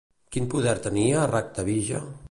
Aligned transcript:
Quin 0.35 0.47
poder 0.53 0.73
tenia 0.87 1.29
Raktabija? 1.35 2.07